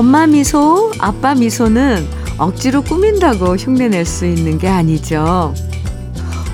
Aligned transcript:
엄마 0.00 0.26
미소, 0.26 0.90
아빠 0.98 1.34
미소는 1.34 2.08
억지로 2.38 2.80
꾸민다고 2.80 3.56
흉내낼 3.56 4.06
수 4.06 4.24
있는 4.24 4.56
게 4.56 4.66
아니죠. 4.66 5.52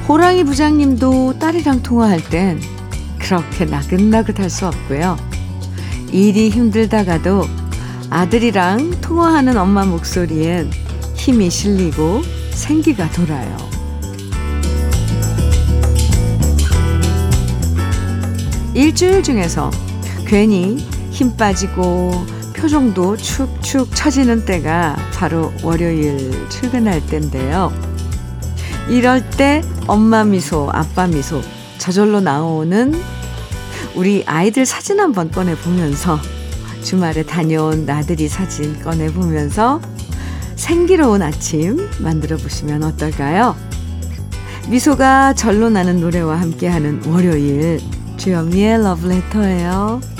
호랑이 0.08 0.42
부장님도 0.42 1.38
딸이랑 1.38 1.84
통화할 1.84 2.24
땐 2.28 2.60
그렇게 3.20 3.64
나긋나긋할 3.64 4.50
수 4.50 4.66
없고요. 4.66 5.16
일이 6.10 6.48
힘들다가도 6.48 7.44
아들이랑 8.10 9.00
통화하는 9.00 9.56
엄마 9.56 9.84
목소리엔 9.84 10.68
힘이 11.14 11.48
실리고 11.48 12.22
생기가 12.50 13.08
돌아요. 13.12 13.56
일주일 18.74 19.22
중에서 19.22 19.70
괜히 20.26 20.78
힘 21.12 21.36
빠지고 21.36 22.34
표정도 22.56 23.16
축축 23.16 23.94
처지는 23.94 24.44
때가 24.44 24.96
바로 25.14 25.52
월요일 25.62 26.48
출근할 26.48 27.04
때인데요. 27.06 27.72
이럴 28.88 29.28
때 29.30 29.62
엄마 29.86 30.24
미소, 30.24 30.70
아빠 30.72 31.06
미소 31.06 31.42
저절로 31.78 32.20
나오는 32.20 32.94
우리 33.94 34.24
아이들 34.26 34.64
사진 34.64 35.00
한번 35.00 35.30
꺼내 35.30 35.54
보면서 35.56 36.18
주말에 36.82 37.24
다녀온 37.24 37.84
나들이 37.84 38.28
사진 38.28 38.80
꺼내 38.80 39.12
보면서 39.12 39.80
생기로운 40.54 41.22
아침 41.22 41.88
만들어 42.00 42.36
보시면 42.36 42.82
어떨까요? 42.84 43.56
미소가 44.68 45.34
절로 45.34 45.68
나는 45.68 46.00
노래와 46.00 46.40
함께하는 46.40 47.02
월요일 47.06 47.80
주현미의 48.16 48.82
러브레터예요. 48.82 50.15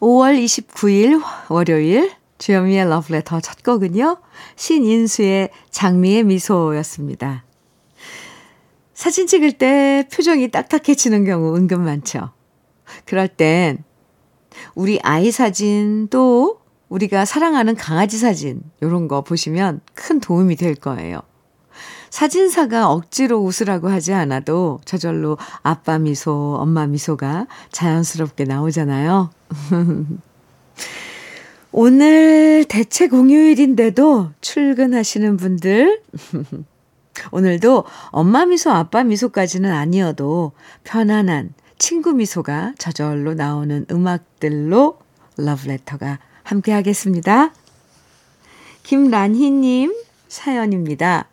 5월 0.00 0.40
29일 0.42 1.22
월요일 1.48 2.12
주현미의 2.38 2.88
러브레터 2.88 3.40
첫 3.40 3.62
곡은요. 3.64 4.18
신인수의 4.54 5.50
장미의 5.70 6.22
미소였습니다. 6.22 7.44
사진 8.94 9.26
찍을 9.26 9.52
때 9.52 10.08
표정이 10.12 10.50
딱딱해지는 10.50 11.24
경우 11.24 11.56
은근 11.56 11.82
많죠. 11.82 12.30
그럴 13.04 13.26
땐 13.26 13.82
우리 14.74 15.00
아이 15.02 15.30
사진 15.32 16.08
또 16.08 16.60
우리가 16.88 17.24
사랑하는 17.24 17.74
강아지 17.74 18.18
사진 18.18 18.62
이런 18.80 19.08
거 19.08 19.22
보시면 19.22 19.80
큰 19.94 20.20
도움이 20.20 20.56
될 20.56 20.74
거예요. 20.76 21.20
사진사가 22.10 22.90
억지로 22.90 23.38
웃으라고 23.40 23.88
하지 23.88 24.14
않아도 24.14 24.80
저절로 24.84 25.36
아빠 25.62 25.98
미소, 25.98 26.56
엄마 26.58 26.86
미소가 26.86 27.46
자연스럽게 27.70 28.44
나오잖아요. 28.44 29.30
오늘 31.72 32.64
대체 32.64 33.08
공휴일인데도 33.08 34.30
출근하시는 34.40 35.36
분들, 35.36 36.02
오늘도 37.32 37.84
엄마 38.10 38.46
미소, 38.46 38.70
아빠 38.70 39.04
미소까지는 39.04 39.70
아니어도 39.70 40.52
편안한 40.84 41.54
친구 41.78 42.12
미소가 42.12 42.74
저절로 42.78 43.34
나오는 43.34 43.86
음악들로 43.90 44.98
러브레터가 45.36 46.18
함께 46.42 46.72
하겠습니다. 46.72 47.52
김란희님 48.82 49.94
사연입니다. 50.28 51.28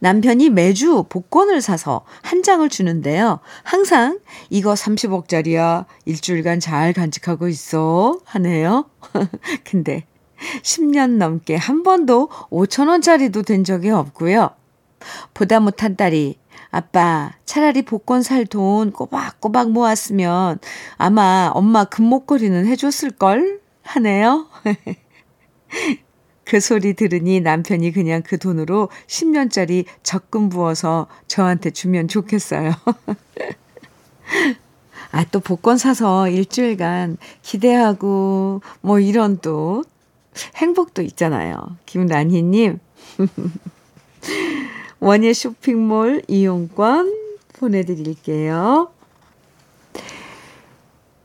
남편이 0.00 0.50
매주 0.50 1.04
복권을 1.08 1.60
사서 1.60 2.04
한 2.22 2.42
장을 2.42 2.68
주는데요. 2.68 3.40
항상 3.62 4.20
이거 4.50 4.74
30억짜리야. 4.74 5.86
일주일간 6.04 6.60
잘 6.60 6.92
간직하고 6.92 7.48
있어. 7.48 8.18
하네요. 8.24 8.88
근데 9.64 10.06
10년 10.62 11.16
넘게 11.16 11.56
한 11.56 11.82
번도 11.82 12.28
5천원짜리도 12.50 13.44
된 13.44 13.64
적이 13.64 13.90
없고요. 13.90 14.50
보다 15.34 15.60
못한 15.60 15.96
딸이 15.96 16.38
아빠, 16.70 17.32
차라리 17.44 17.82
복권 17.82 18.22
살 18.22 18.44
돈 18.44 18.92
꼬박꼬박 18.92 19.70
모았으면 19.70 20.58
아마 20.96 21.50
엄마 21.54 21.84
금목걸이는 21.84 22.66
해줬을걸? 22.66 23.60
하네요. 23.82 24.46
그 26.48 26.60
소리 26.60 26.94
들으니 26.94 27.42
남편이 27.42 27.92
그냥 27.92 28.22
그 28.22 28.38
돈으로 28.38 28.88
10년짜리 29.06 29.84
적금 30.02 30.48
부어서 30.48 31.06
저한테 31.26 31.72
주면 31.72 32.08
좋겠어요. 32.08 32.72
아, 35.12 35.24
또 35.30 35.40
복권 35.40 35.76
사서 35.76 36.30
일주일간 36.30 37.18
기대하고, 37.42 38.62
뭐 38.80 38.98
이런 38.98 39.36
또 39.42 39.84
행복도 40.56 41.02
있잖아요. 41.02 41.76
김란희님. 41.84 42.78
원예 45.00 45.34
쇼핑몰 45.34 46.22
이용권 46.28 47.14
보내드릴게요. 47.58 48.90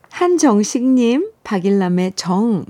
한정식님, 0.09 1.31
박일남의 1.45 2.11
정 2.17 2.65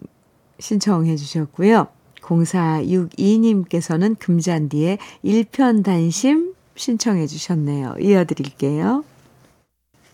신청해 0.59 1.15
주셨고요. 1.15 1.87
0462님께서는 2.23 4.17
금잔디의 4.17 4.97
일편단심 5.21 6.53
신청해 6.75 7.27
주셨네요. 7.27 7.95
이어드릴게요. 7.99 9.03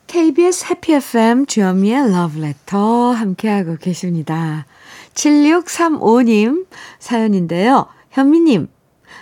KBS 0.07 0.65
해피 0.71 0.93
FM 0.93 1.45
주현미의 1.45 2.11
러브레터 2.11 3.11
함께하고 3.11 3.77
계십니다. 3.77 4.65
7635님 5.13 6.65
사연인데요. 6.97 7.85
현미님, 8.09 8.67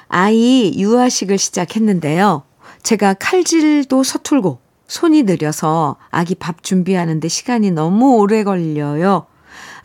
아이 0.08 0.74
유아식을 0.78 1.38
시작했는데요. 1.38 2.44
제가 2.84 3.16
칼질도 3.16 4.04
서툴고 4.04 4.60
손이 4.88 5.24
느려서 5.24 5.98
아기 6.10 6.36
밥 6.36 6.64
준비하는데 6.64 7.28
시간이 7.28 7.72
너무 7.72 8.16
오래 8.16 8.46
걸려요. 8.46 9.26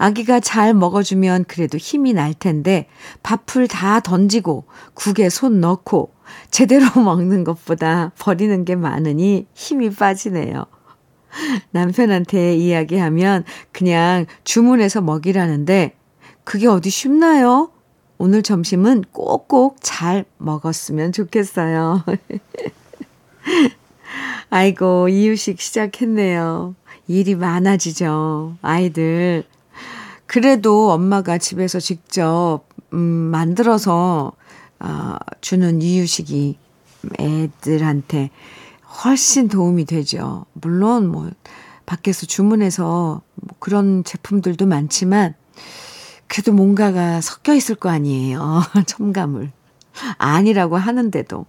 아기가 0.03 0.41
잘 0.41 0.75
먹어주면 0.75 1.45
그래도 1.45 1.79
힘이 1.79 2.13
날 2.13 2.35
텐데 2.35 2.89
밥풀 3.23 3.69
다 3.69 4.01
던지고 4.01 4.65
국에 4.95 5.29
손 5.29 5.61
넣고 5.61 6.13
제대로 6.51 6.87
먹는 7.01 7.45
것보다 7.45 8.11
버리는 8.19 8.65
게 8.65 8.75
많으니 8.75 9.47
힘이 9.55 9.91
빠지네요. 9.91 10.67
남편한테 11.71 12.57
이야기하면 12.57 13.45
그냥 13.71 14.27
주문해서 14.43 15.03
먹이라는데 15.03 15.95
그게 16.43 16.67
어디 16.67 16.91
쉽나요? 16.91 17.71
오늘 18.19 18.43
점심은 18.43 19.05
꼭꼭 19.13 19.77
잘 19.83 20.25
먹었으면 20.39 21.13
좋겠어요. 21.13 22.03
아이고, 24.51 25.09
이유식 25.09 25.61
시작했네요. 25.61 26.75
일이 27.07 27.35
많아지죠. 27.37 28.57
아이들 28.63 29.45
그래도 30.33 30.91
엄마가 30.93 31.37
집에서 31.37 31.79
직접, 31.79 32.63
음, 32.95 32.99
만들어서, 32.99 34.33
어, 34.81 35.17
주는 35.43 35.83
이유식이 35.83 36.57
애들한테 37.21 38.31
훨씬 39.05 39.49
도움이 39.49 39.85
되죠. 39.85 40.47
물론 40.55 41.09
뭐, 41.09 41.31
밖에서 41.85 42.25
주문해서 42.25 43.21
뭐 43.35 43.57
그런 43.59 44.05
제품들도 44.05 44.65
많지만, 44.65 45.35
그래도 46.29 46.55
뭔가가 46.55 47.21
섞여 47.21 47.53
있을 47.53 47.75
거 47.75 47.91
아니에요. 47.91 48.63
첨가물. 48.87 49.51
아니라고 50.17 50.79
하는데도. 50.79 51.45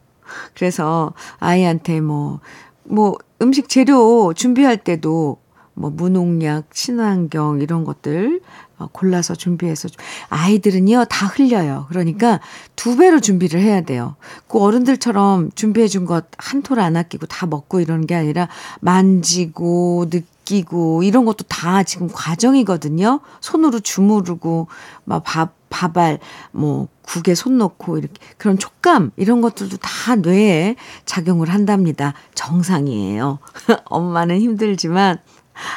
그래서 0.56 1.14
아이한테 1.40 2.02
뭐, 2.02 2.42
뭐, 2.84 3.16
음식 3.42 3.70
재료 3.70 4.34
준비할 4.34 4.76
때도 4.84 5.38
뭐 5.76 5.90
무농약, 5.90 6.74
친환경 6.74 7.62
이런 7.62 7.84
것들 7.84 8.42
어, 8.78 8.88
골라서 8.92 9.36
준비해서 9.36 9.88
아이들은요 10.30 11.06
다 11.06 11.28
흘려요. 11.28 11.86
그러니까 11.90 12.40
두 12.76 12.98
배로 12.98 13.20
준비를 13.20 13.60
해야 13.62 13.82
돼요. 13.82 14.16
그 14.48 14.60
어른들처럼 14.60 15.52
준비해 15.56 15.88
준 15.88 16.06
것 16.06 16.26
한 16.38 16.62
톨 16.64 16.80
안 16.80 16.96
아끼고 16.98 17.26
다 17.28 17.46
먹고 17.48 17.80
이러는 17.80 18.06
게 18.08 18.16
아니라 18.16 18.48
만지고 18.82 20.06
느끼고 20.12 21.04
이런 21.04 21.26
것도 21.26 21.46
다 21.48 21.84
지금 21.84 22.08
과정이거든요. 22.12 23.20
손으로 23.42 23.80
주무르고 23.80 24.68
막 25.06 25.24
밥, 25.24 25.54
밥알 25.70 26.20
뭐 26.52 26.88
국에 27.04 27.36
손 27.36 27.58
넣고 27.58 27.98
이렇게 27.98 28.14
그런 28.38 28.58
촉감 28.58 29.12
이런 29.18 29.42
것들도 29.42 29.78
다 29.78 30.16
뇌에 30.16 30.76
작용을 31.06 31.50
한답니다. 31.50 32.14
정상이에요. 32.36 33.40
엄마는 33.86 34.40
힘들지만 34.40 35.20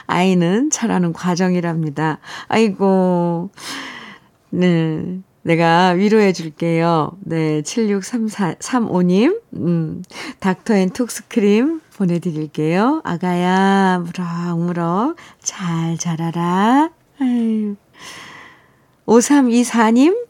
아이는 0.07 0.71
자라는 0.71 1.13
과정이랍니다. 1.13 2.19
아이고, 2.49 3.51
네. 4.51 5.21
내가 5.43 5.91
위로해 5.91 6.33
줄게요. 6.33 7.13
네, 7.21 7.63
763435님, 7.63 9.41
음, 9.55 10.03
닥터 10.41 10.75
앤 10.75 10.91
톡스크림 10.91 11.81
보내드릴게요. 11.97 13.01
아가야, 13.05 14.03
무럭무럭 14.05 15.17
잘 15.41 15.97
자라라. 15.99 16.91
아유. 17.21 17.77
5324님 19.07 20.26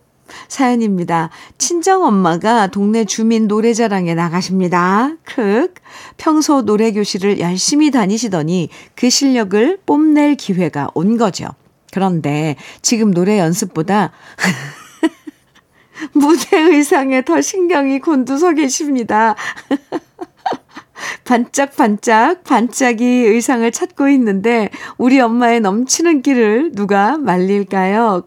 사연입니다. 0.49 1.31
친정엄마가 1.59 2.69
동네 2.69 3.05
주민 3.05 3.47
노래자랑에 3.47 4.15
나가십니다. 4.15 5.17
크. 5.25 5.73
평소 6.17 6.63
노래교실을 6.63 7.41
열심히 7.41 7.91
다니시더니 7.91 8.69
그 8.95 9.11
실력을 9.11 9.79
뽐낼 9.87 10.37
기회가 10.37 10.89
온 10.95 11.17
거죠. 11.17 11.49
그런데 11.93 12.57
지금 12.83 13.13
노래 13.13 13.39
연습보다 13.39 14.13
무대 16.13 16.59
의상에 16.59 17.23
더 17.25 17.41
신경이 17.41 18.01
곤두서 18.01 18.53
계십니다. 18.53 19.35
반짝반짝 21.25 22.45
반짝이 22.45 23.05
의상을 23.05 23.71
찾고 23.71 24.09
있는데 24.11 24.71
우리 24.99 25.21
엄마의 25.21 25.61
넘치는 25.61 26.23
끼를 26.23 26.73
누가 26.73 27.19
말릴까요? 27.19 28.25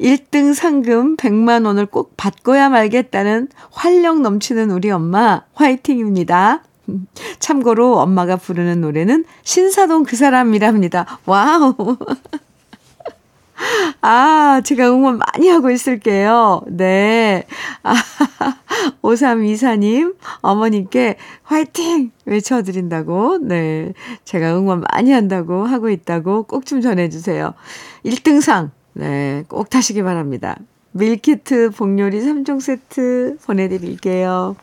1등 0.00 0.54
상금 0.54 1.16
100만 1.16 1.66
원을 1.66 1.86
꼭 1.86 2.16
받고야 2.16 2.68
말겠다는 2.68 3.48
활력 3.70 4.20
넘치는 4.20 4.70
우리 4.70 4.90
엄마 4.90 5.42
화이팅입니다. 5.54 6.62
참고로 7.38 7.98
엄마가 7.98 8.36
부르는 8.36 8.80
노래는 8.80 9.24
신사동 9.42 10.04
그 10.04 10.16
사람이랍니다. 10.16 11.18
와우. 11.26 11.74
아, 14.02 14.60
제가 14.64 14.88
응원 14.90 15.18
많이 15.18 15.48
하고 15.48 15.70
있을게요. 15.70 16.62
네. 16.68 17.44
아, 17.82 17.94
5324님, 19.02 20.14
어머님께 20.42 21.16
화이팅! 21.42 22.12
외쳐드린다고, 22.26 23.38
네. 23.42 23.94
제가 24.24 24.56
응원 24.56 24.84
많이 24.92 25.10
한다고 25.12 25.64
하고 25.64 25.88
있다고 25.88 26.42
꼭 26.42 26.66
좀 26.66 26.80
전해주세요. 26.82 27.54
1등상, 28.04 28.70
네. 28.96 29.44
꼭 29.48 29.68
타시기 29.68 30.02
바랍니다. 30.02 30.56
밀키트 30.92 31.70
복요리 31.70 32.18
3종 32.20 32.62
세트 32.62 33.36
보내드릴게요. 33.44 34.56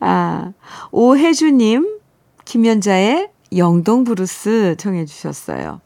아, 0.00 0.52
오혜주님, 0.90 1.98
김연자의 2.46 3.28
영동 3.58 4.04
브루스 4.04 4.76
청해주셨어요. 4.78 5.82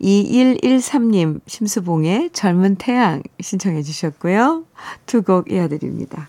2113님, 0.00 1.40
심수봉의 1.48 2.30
젊은 2.32 2.76
태양 2.76 3.22
신청해 3.40 3.82
주셨고요. 3.82 4.64
두 5.06 5.22
곡 5.22 5.50
이어드립니다. 5.50 6.28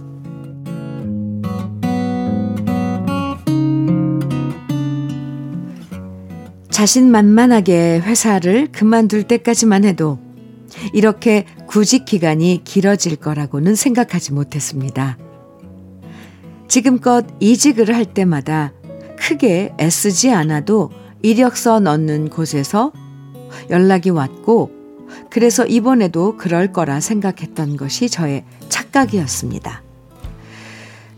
자신만만하게 6.81 7.99
회사를 7.99 8.69
그만둘 8.71 9.23
때까지만 9.23 9.83
해도 9.83 10.17
이렇게 10.93 11.45
구직 11.67 12.05
기간이 12.05 12.61
길어질 12.63 13.17
거라고는 13.17 13.75
생각하지 13.75 14.33
못했습니다. 14.33 15.15
지금껏 16.67 17.23
이직을 17.39 17.95
할 17.95 18.05
때마다 18.05 18.73
크게 19.15 19.73
애쓰지 19.79 20.31
않아도 20.31 20.89
이력서 21.21 21.79
넣는 21.79 22.29
곳에서 22.29 22.91
연락이 23.69 24.09
왔고, 24.09 24.71
그래서 25.29 25.67
이번에도 25.67 26.35
그럴 26.35 26.71
거라 26.71 26.99
생각했던 26.99 27.77
것이 27.77 28.09
저의 28.09 28.43
착각이었습니다. 28.69 29.83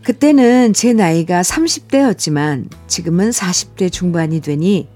그때는 0.02 0.74
제 0.74 0.92
나이가 0.92 1.40
30대였지만 1.40 2.68
지금은 2.86 3.30
40대 3.30 3.90
중반이 3.90 4.42
되니 4.42 4.92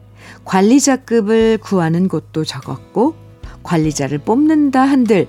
관리자급을 0.48 1.58
구하는 1.58 2.08
곳도 2.08 2.42
적었고 2.44 3.14
관리자를 3.62 4.16
뽑는다 4.18 4.80
한들 4.80 5.28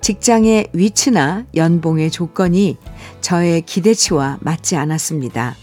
직장의 0.00 0.68
위치나 0.72 1.44
연봉의 1.54 2.10
조건이 2.10 2.78
저의 3.20 3.60
기대치와 3.60 4.38
맞지 4.40 4.76
않았습니다. 4.76 5.54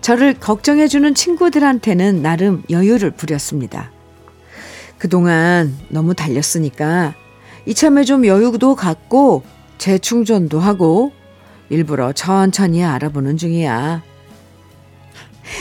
저를 0.00 0.34
걱정해주는 0.34 1.14
친구들한테는 1.14 2.22
나름 2.22 2.62
여유를 2.70 3.10
부렸습니다. 3.12 3.92
그동안 4.96 5.76
너무 5.90 6.14
달렸으니까 6.14 7.14
이참에 7.66 8.04
좀 8.04 8.24
여유도 8.24 8.76
갖고 8.76 9.42
재충전도 9.76 10.58
하고 10.58 11.12
일부러 11.68 12.12
천천히 12.12 12.82
알아보는 12.82 13.36
중이야. 13.36 14.13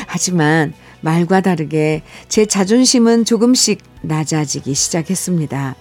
하지만 0.08 0.74
말과 1.02 1.42
다르게 1.42 2.04
제 2.30 2.46
자존심은 2.46 3.26
조금씩 3.26 3.82
낮아지기 4.02 4.74
시작했습니다. 4.74 5.76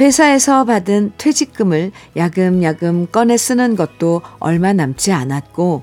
회사에서 0.00 0.64
받은 0.64 1.12
퇴직금을 1.18 1.92
야금야금 2.16 3.08
꺼내 3.08 3.36
쓰는 3.36 3.76
것도 3.76 4.22
얼마 4.38 4.72
남지 4.72 5.12
않았고 5.12 5.82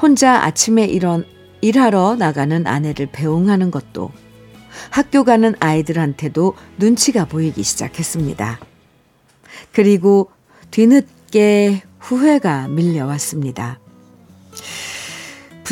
혼자 0.00 0.44
아침에 0.44 0.84
일어, 0.84 1.22
일하러 1.60 2.16
나가는 2.16 2.66
아내를 2.66 3.08
배웅하는 3.10 3.70
것도 3.70 4.10
학교 4.90 5.24
가는 5.24 5.54
아이들한테도 5.58 6.54
눈치가 6.78 7.24
보이기 7.24 7.62
시작했습니다. 7.62 8.60
그리고 9.72 10.30
뒤늦게 10.70 11.82
후회가 11.98 12.68
밀려왔습니다. 12.68 13.81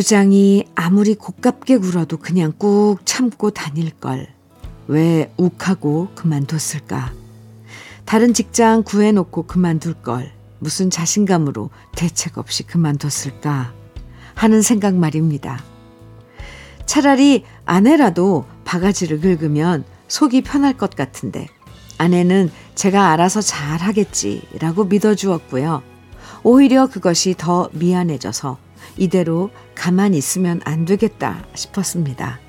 부장이 0.01 0.65
아무리 0.75 1.15
고깝게 1.15 1.77
굴어도 1.77 2.17
그냥 2.17 2.55
꾹 2.57 3.01
참고 3.05 3.51
다닐 3.51 3.91
걸. 3.91 4.29
왜 4.87 5.31
욱하고 5.37 6.09
그만뒀을까? 6.15 7.13
다른 8.07 8.33
직장 8.33 8.83
구해놓고 8.83 9.43
그만둘 9.43 9.93
걸. 9.93 10.33
무슨 10.59 10.89
자신감으로 10.89 11.69
대책 11.95 12.39
없이 12.39 12.63
그만뒀을까? 12.63 13.75
하는 14.35 14.63
생각 14.63 14.95
말입니다. 14.95 15.63
차라리 16.87 17.45
아내라도 17.67 18.47
바가지를 18.65 19.21
긁으면 19.21 19.85
속이 20.09 20.41
편할 20.41 20.79
것 20.79 20.97
같은데 20.97 21.47
아내는 21.99 22.51
제가 22.75 23.11
알아서 23.11 23.43
잘 23.43 23.79
하겠지라고 23.79 24.85
믿어주었고요. 24.85 25.83
오히려 26.43 26.87
그것이 26.87 27.35
더 27.37 27.69
미안해져서 27.75 28.70
이대로 28.97 29.51
가만히 29.75 30.19
있으면 30.19 30.61
안 30.65 30.85
되겠다 30.85 31.45
싶었습니다. 31.55 32.41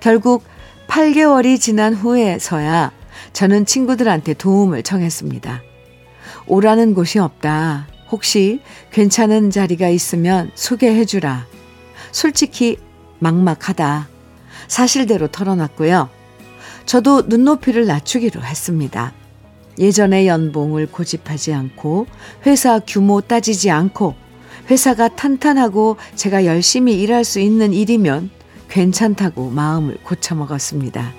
결국 0.00 0.44
8개월이 0.88 1.60
지난 1.60 1.94
후에서야 1.94 2.92
저는 3.32 3.66
친구들한테 3.66 4.34
도움을 4.34 4.82
청했습니다. 4.82 5.62
오라는 6.46 6.94
곳이 6.94 7.18
없다. 7.18 7.88
혹시 8.10 8.60
괜찮은 8.92 9.50
자리가 9.50 9.88
있으면 9.88 10.50
소개해 10.54 11.04
주라. 11.04 11.46
솔직히 12.12 12.78
막막하다. 13.18 14.08
사실대로 14.68 15.28
털어놨고요. 15.28 16.08
저도 16.86 17.22
눈높이를 17.26 17.86
낮추기로 17.86 18.42
했습니다. 18.42 19.12
예전의 19.78 20.26
연봉을 20.26 20.86
고집하지 20.86 21.52
않고 21.52 22.06
회사 22.46 22.78
규모 22.78 23.20
따지지 23.20 23.70
않고 23.70 24.14
회사가 24.70 25.08
탄탄하고 25.08 25.96
제가 26.14 26.44
열심히 26.44 27.00
일할 27.00 27.24
수 27.24 27.40
있는 27.40 27.72
일이면 27.72 28.30
괜찮다고 28.68 29.50
마음을 29.50 29.98
고쳐먹었습니다. 30.02 31.12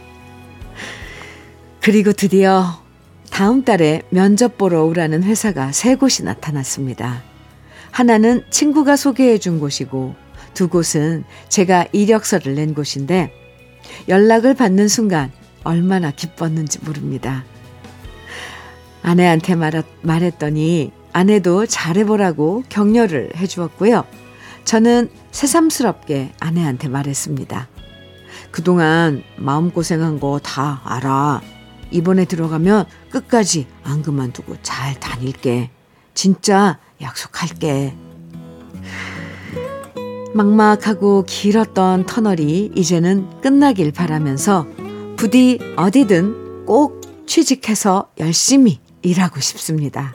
그리고 1.82 2.12
드디어 2.12 2.82
다음 3.32 3.64
달에 3.64 4.02
면접 4.10 4.58
보러 4.58 4.84
오라는 4.84 5.24
회사가 5.24 5.72
세 5.72 5.96
곳이 5.96 6.24
나타났습니다. 6.24 7.24
하나는 7.92 8.44
친구가 8.50 8.96
소개해 8.96 9.38
준 9.38 9.60
곳이고 9.60 10.16
두 10.54 10.68
곳은 10.68 11.24
제가 11.50 11.86
이력서를 11.92 12.56
낸 12.56 12.74
곳인데 12.74 13.32
연락을 14.10 14.54
받는 14.54 14.88
순간 14.88 15.32
얼마나 15.64 16.12
기뻤는지 16.12 16.80
모릅니다. 16.84 17.46
아내한테 19.04 19.56
말, 19.56 19.84
말했더니 20.02 20.92
아내도 21.18 21.66
잘해보라고 21.66 22.64
격려를 22.70 23.32
해주었고요. 23.36 24.06
저는 24.66 25.10
새삼스럽게 25.32 26.34
아내한테 26.40 26.90
말했습니다. 26.90 27.68
그동안 28.52 29.24
마음고생한 29.38 30.20
거 30.20 30.40
다 30.44 30.82
알아. 30.86 31.42
이번에 31.90 32.26
들어가면 32.26 32.86
끝까지 33.10 33.66
안 33.84 34.04
그만두고 34.04 34.58
잘 34.62 35.00
다닐게. 35.00 35.72
진짜 36.14 36.78
약속할게. 37.02 37.96
막막하고 40.36 41.24
길었던 41.26 42.06
터널이 42.06 42.74
이제는 42.76 43.42
끝나길 43.42 43.92
바라면서 43.92 44.68
부디 45.16 45.58
어디든 45.78 46.66
꼭 46.68 47.02
취직해서 47.26 48.12
열심히 48.20 48.80
일하고 49.02 49.40
싶습니다. 49.40 50.14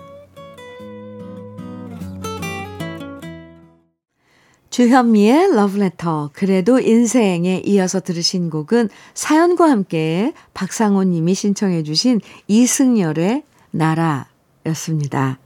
주현미의 4.73 5.55
러브레터 5.55 6.31
그래도 6.33 6.81
인생에 6.81 7.61
이어서 7.67 8.01
들으신 8.01 8.49
곡은 8.49 8.89
사연과 9.13 9.71
함께 9.71 10.33
박상호 10.55 11.05
님이 11.05 11.35
신청해 11.35 11.83
주신 11.83 12.23
이승열의 12.49 13.43
나라였습니다. 13.71 15.39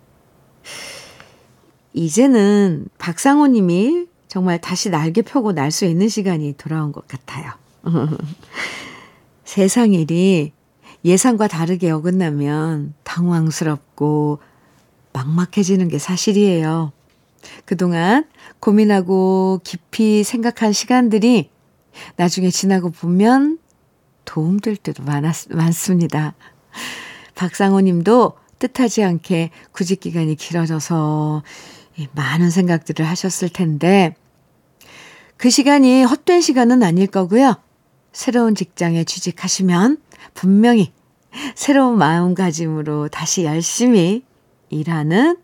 이제는 1.92 2.87
박상호 2.99 3.49
님이 3.49 4.06
정말 4.28 4.61
다시 4.61 4.90
날개 4.90 5.23
펴고 5.23 5.52
날 5.52 5.73
수 5.73 5.87
있는 5.87 6.09
시간이 6.09 6.54
돌아온 6.56 6.92
것 6.92 7.09
같아요. 7.09 7.50
세상 9.45 9.92
일이 9.92 10.52
예상과 11.04 11.49
다르게 11.49 11.90
어긋나면 11.90 12.95
당황스럽고 13.02 14.38
막막해지는 15.12 15.88
게 15.88 15.99
사실이에요. 15.99 16.92
그동안 17.65 18.25
고민하고 18.61 19.61
깊이 19.65 20.25
생각한 20.25 20.73
시간들이 20.73 21.50
나중에 22.17 22.50
지나고 22.50 22.91
보면 22.91 23.59
도움될 24.25 24.76
때도 24.76 25.03
많았, 25.03 25.49
많습니다. 25.50 26.35
박상호 27.35 27.81
님도 27.81 28.35
뜻하지 28.59 29.05
않게 29.05 29.50
구직 29.73 30.00
기간이 30.00 30.35
길어져서 30.35 31.43
많은 32.12 32.50
생각들을 32.50 33.07
하셨을 33.07 33.49
텐데 33.49 34.15
그 35.37 35.50
시간이 35.50 36.05
헛된 36.05 36.41
시간은 36.41 36.83
아닐 36.83 37.07
거고요. 37.07 37.57
새로운 38.12 38.55
직장에 38.55 39.05
취직하시면 39.05 39.99
분명히 40.33 40.93
새로운 41.55 41.99
마음가짐으로 41.99 43.09
다시 43.09 43.45
열심히 43.45 44.25
일하는 44.71 45.37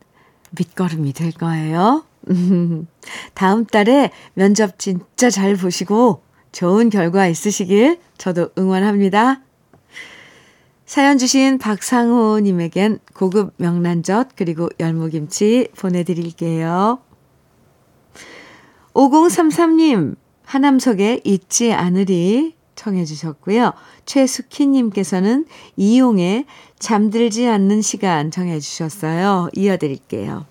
밑거름이 0.52 1.12
될 1.12 1.32
거예요. 1.32 2.04
다음 3.34 3.64
달에 3.66 4.10
면접 4.34 4.78
진짜 4.78 5.30
잘 5.30 5.56
보시고 5.56 6.22
좋은 6.52 6.90
결과 6.90 7.26
있으시길 7.26 7.98
저도 8.18 8.50
응원합니다. 8.58 9.42
사연 10.84 11.16
주신 11.16 11.56
박상호님에겐 11.58 12.98
고급 13.14 13.54
명란젓 13.56 14.36
그리고 14.36 14.68
열무김치 14.78 15.68
보내드릴게요. 15.76 16.98
5033님, 18.92 20.16
하남석에 20.44 21.22
잊지 21.24 21.72
않으리 21.72 22.54
청해 22.82 23.04
주셨고요. 23.04 23.72
최숙희님께서는 24.06 25.46
이용에 25.76 26.46
잠들지 26.80 27.46
않는 27.46 27.80
시간 27.80 28.32
정해 28.32 28.58
주셨어요. 28.58 29.48
이어드릴게요. 29.54 30.46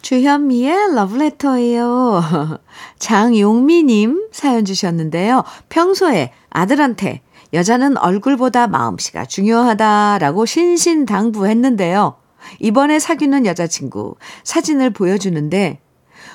주현미의 0.00 0.94
러브레터예요. 0.94 2.22
장용미님 2.98 4.28
사연 4.32 4.64
주셨는데요. 4.64 5.44
평소에 5.68 6.32
아들한테 6.48 7.20
여자는 7.52 7.98
얼굴보다 7.98 8.68
마음씨가 8.68 9.26
중요하다라고 9.26 10.46
신신당부했는데요. 10.46 12.16
이번에 12.60 12.98
사귀는 12.98 13.44
여자친구 13.44 14.16
사진을 14.44 14.90
보여주는데 14.90 15.80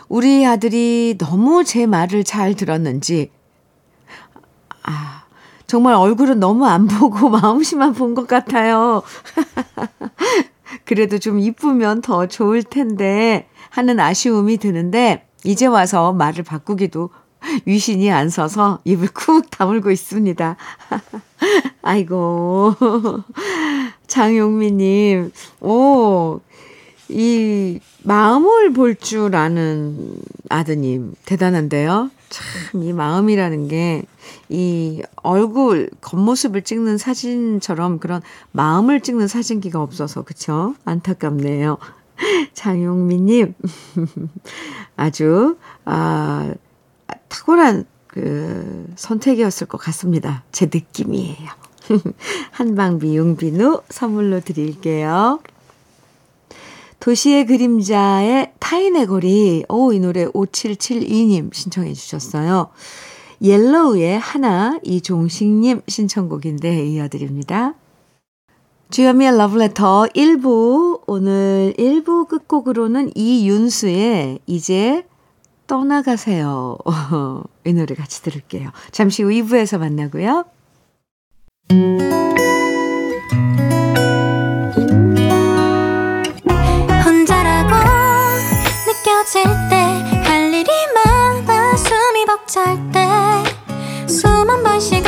우리 0.07 0.45
아들이 0.45 1.15
너무 1.17 1.63
제 1.63 1.85
말을 1.85 2.23
잘 2.23 2.53
들었는지 2.53 3.31
아 4.91 5.23
정말 5.67 5.93
얼굴은 5.95 6.39
너무 6.39 6.65
안 6.67 6.87
보고 6.87 7.29
마음씨만 7.31 7.93
본 7.93 8.13
것 8.13 8.27
같아요. 8.27 9.01
그래도 10.85 11.17
좀 11.19 11.39
이쁘면 11.39 12.01
더 12.01 12.27
좋을 12.27 12.63
텐데 12.63 13.47
하는 13.69 13.99
아쉬움이 13.99 14.57
드는데 14.57 15.27
이제 15.43 15.65
와서 15.65 16.11
말을 16.13 16.43
바꾸기도 16.43 17.09
위신이 17.65 18.11
안 18.11 18.29
서서 18.29 18.79
입을 18.83 19.07
쿡 19.13 19.49
다물고 19.49 19.91
있습니다. 19.91 20.55
아이고. 21.81 22.75
장용미님, 24.07 25.31
오, 25.61 26.39
이 27.09 27.79
마음을 28.03 28.73
볼 28.73 28.95
줄 28.95 29.35
아는 29.35 30.15
아드님, 30.49 31.13
대단한데요? 31.25 32.11
참, 32.31 32.81
이 32.81 32.93
마음이라는 32.93 33.67
게, 33.67 34.03
이 34.49 35.03
얼굴, 35.17 35.89
겉모습을 35.99 36.63
찍는 36.63 36.97
사진처럼 36.97 37.99
그런 37.99 38.21
마음을 38.51 39.01
찍는 39.01 39.27
사진기가 39.27 39.81
없어서, 39.81 40.23
그쵸? 40.23 40.73
안타깝네요. 40.85 41.77
장용미님, 42.53 43.53
아주, 44.95 45.57
아, 45.85 46.53
탁월한 47.27 47.85
그 48.07 48.87
선택이었을 48.95 49.67
것 49.67 49.77
같습니다. 49.77 50.43
제 50.51 50.65
느낌이에요. 50.65 51.49
한방비 52.51 53.17
용비누 53.17 53.81
선물로 53.89 54.39
드릴게요. 54.39 55.39
도시의 57.01 57.47
그림자의 57.47 58.53
타인의 58.59 59.07
거리. 59.07 59.65
오, 59.67 59.91
이 59.91 59.99
노래 59.99 60.25
5772님 60.25 61.53
신청해 61.53 61.93
주셨어요. 61.93 62.69
옐로우의 63.41 64.19
하나 64.19 64.79
이종식님 64.83 65.81
신청곡인데 65.87 66.85
이어드립니다. 66.85 67.73
주현미의 68.91 69.35
러브레터 69.37 70.09
1부, 70.13 71.01
오늘 71.07 71.73
1부 71.77 72.27
끝곡으로는 72.27 73.11
이윤수의 73.15 74.39
이제 74.45 75.03
떠나가세요. 75.65 76.77
이 77.65 77.73
노래 77.73 77.95
같이 77.95 78.21
들을게요. 78.21 78.69
잠시 78.91 79.23
후 79.23 79.29
2부에서 79.29 79.79
만나고요. 79.79 80.45
벅찰 92.51 92.75
때숨 92.91 94.49
한 94.49 94.61
번 94.61 94.77
쉬고 94.77 95.07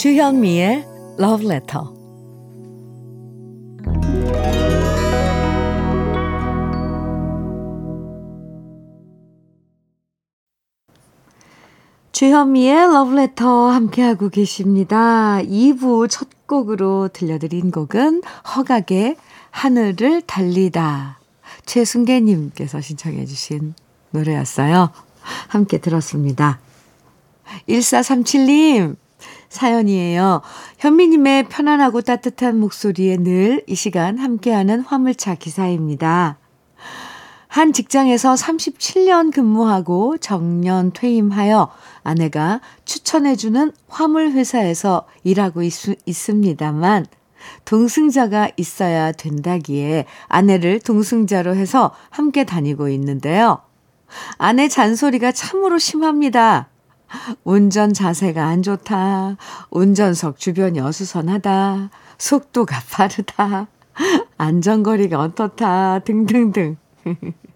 주현미의 0.00 0.84
Letter. 1.44 1.99
주현미의 12.20 12.76
Letter 13.14 13.72
함께하고 13.72 14.28
계십니다. 14.28 15.38
2부 15.42 16.06
첫 16.10 16.28
곡으로 16.46 17.08
들려드린 17.08 17.70
곡은 17.70 18.20
허각의 18.54 19.16
하늘을 19.50 20.20
달리다. 20.20 21.18
최순계님께서 21.64 22.82
신청해주신 22.82 23.72
노래였어요. 24.10 24.90
함께 25.48 25.78
들었습니다. 25.78 26.60
1437님, 27.70 28.96
사연이에요. 29.48 30.42
현미님의 30.78 31.48
편안하고 31.48 32.02
따뜻한 32.02 32.60
목소리에 32.60 33.16
늘 33.16 33.64
이 33.66 33.74
시간 33.74 34.18
함께하는 34.18 34.80
화물차 34.80 35.36
기사입니다. 35.36 36.36
한 37.48 37.72
직장에서 37.72 38.34
37년 38.34 39.32
근무하고 39.32 40.18
정년 40.18 40.92
퇴임하여 40.92 41.68
아내가 42.10 42.60
추천해주는 42.84 43.72
화물 43.88 44.32
회사에서 44.32 45.06
일하고 45.22 45.62
있, 45.62 45.72
있습니다만 46.06 47.06
동승자가 47.64 48.50
있어야 48.56 49.12
된다기에 49.12 50.06
아내를 50.26 50.80
동승자로 50.80 51.54
해서 51.54 51.94
함께 52.10 52.44
다니고 52.44 52.88
있는데요. 52.88 53.60
아내 54.38 54.66
잔소리가 54.66 55.30
참으로 55.30 55.78
심합니다. 55.78 56.68
운전 57.44 57.92
자세가 57.92 58.44
안 58.44 58.62
좋다. 58.62 59.36
운전석 59.70 60.38
주변이 60.38 60.80
어수선하다. 60.80 61.90
속도가 62.18 62.76
빠르다. 62.90 63.68
안전거리가 64.36 65.20
어떻다. 65.20 66.00
등등등. 66.00 66.76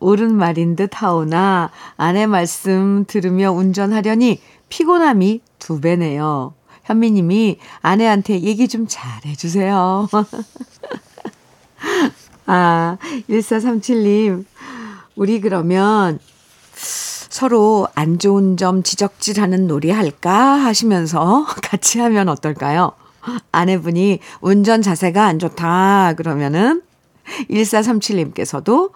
옳은 0.00 0.34
말인 0.34 0.76
듯 0.76 0.90
하오나 1.02 1.70
아내 1.96 2.26
말씀 2.26 3.04
들으며 3.06 3.50
운전하려니 3.52 4.40
피곤함이 4.68 5.40
두 5.58 5.80
배네요. 5.80 6.54
현미님이 6.84 7.58
아내한테 7.82 8.40
얘기 8.40 8.66
좀 8.66 8.86
잘 8.88 9.24
해주세요. 9.26 10.08
아, 12.46 12.96
1437님. 13.28 14.44
우리 15.16 15.40
그러면 15.40 16.18
서로 16.72 17.88
안 17.94 18.18
좋은 18.18 18.56
점 18.56 18.82
지적질하는 18.82 19.66
놀이 19.66 19.90
할까 19.90 20.34
하시면서 20.34 21.46
같이 21.62 22.00
하면 22.00 22.28
어떨까요? 22.28 22.92
아내분이 23.52 24.20
운전 24.40 24.80
자세가 24.80 25.26
안 25.26 25.38
좋다 25.38 26.14
그러면은 26.16 26.82
1437님께서도 27.50 28.92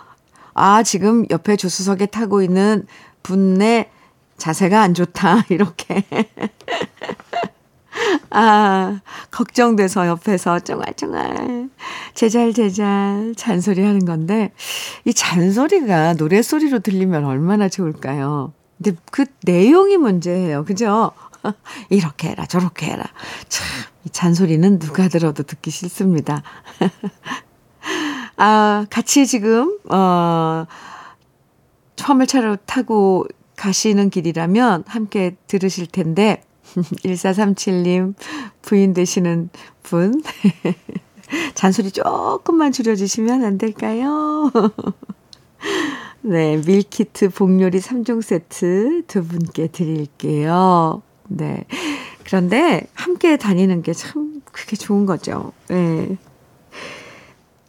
아, 0.54 0.82
지금 0.82 1.24
옆에 1.30 1.56
조수석에 1.56 2.06
타고 2.06 2.42
있는 2.42 2.86
분의 3.22 3.90
자세가 4.36 4.80
안 4.80 4.94
좋다. 4.94 5.44
이렇게. 5.50 6.04
아, 8.30 9.00
걱정돼서 9.30 10.06
옆에서 10.06 10.60
쫑알쫑알, 10.60 11.68
제잘제잘 12.14 13.34
잔소리 13.36 13.82
하는 13.82 14.06
건데, 14.06 14.52
이 15.04 15.12
잔소리가 15.12 16.14
노래소리로 16.14 16.78
들리면 16.78 17.26
얼마나 17.26 17.68
좋을까요? 17.68 18.54
근데 18.82 18.98
그 19.10 19.26
내용이 19.42 19.98
문제예요. 19.98 20.64
그죠? 20.64 21.12
이렇게 21.90 22.28
해라, 22.28 22.46
저렇게 22.46 22.86
해라. 22.86 23.04
참, 23.48 23.66
이 24.04 24.10
잔소리는 24.10 24.78
누가 24.78 25.08
들어도 25.08 25.42
듣기 25.42 25.70
싫습니다. 25.70 26.42
아, 28.44 28.86
같이 28.90 29.24
지금, 29.24 29.78
어, 29.88 30.66
화물차를 31.96 32.58
타고 32.66 33.24
가시는 33.54 34.10
길이라면 34.10 34.82
함께 34.88 35.36
들으실 35.46 35.86
텐데, 35.86 36.42
1437님 36.74 38.14
부인 38.62 38.94
되시는 38.94 39.50
분. 39.84 40.20
잔소리 41.54 41.92
조금만 41.92 42.72
줄여주시면 42.72 43.44
안 43.44 43.58
될까요? 43.58 44.50
네, 46.22 46.56
밀키트 46.66 47.28
복요리 47.30 47.78
3종 47.78 48.22
세트 48.22 49.04
두 49.06 49.24
분께 49.24 49.68
드릴게요. 49.68 51.02
네. 51.28 51.64
그런데 52.24 52.88
함께 52.94 53.36
다니는 53.36 53.82
게 53.82 53.92
참 53.92 54.42
그게 54.50 54.74
좋은 54.76 55.06
거죠. 55.06 55.52
네. 55.68 56.16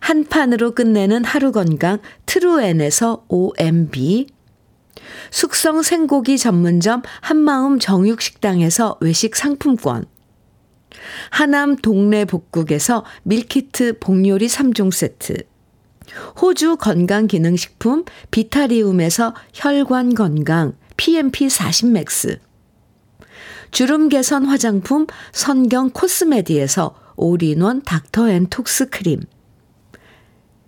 한 0.00 0.24
판으로 0.24 0.74
끝내는 0.74 1.24
하루 1.24 1.52
건강 1.52 1.98
트루엔에서 2.26 3.24
OMB 3.28 4.26
숙성 5.30 5.82
생고기 5.82 6.38
전문점 6.38 7.02
한마음 7.20 7.78
정육식당에서 7.78 8.98
외식 9.00 9.36
상품권. 9.36 10.04
하남 11.30 11.76
동네 11.76 12.24
복국에서 12.24 13.04
밀키트 13.22 13.98
복요리 14.00 14.48
3종 14.48 14.92
세트. 14.92 15.34
호주 16.42 16.76
건강기능식품 16.76 18.04
비타리움에서 18.30 19.34
혈관 19.54 20.14
건강 20.14 20.72
PMP 20.96 21.48
40 21.48 21.92
맥스. 21.92 22.38
주름 23.70 24.08
개선 24.08 24.44
화장품 24.44 25.06
선경 25.32 25.90
코스메디에서 25.90 26.96
올인원 27.16 27.82
닥터앤톡스 27.82 28.90
크림. 28.90 29.20